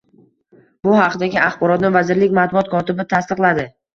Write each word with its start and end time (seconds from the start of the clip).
Bu 0.87 0.93
haqdagi 0.99 1.39
axborotni 1.49 1.93
vazirlik 1.97 2.35
matbuot 2.39 2.73
kotibi 2.75 3.07
tasdiqladi. 3.15 3.67